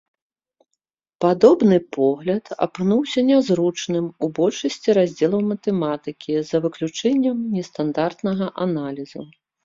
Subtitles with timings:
[1.23, 9.21] Падобны погляд апынуўся нязручным ў большасці раздзелаў матэматыкі за выключэннем нестандартнага аналізу.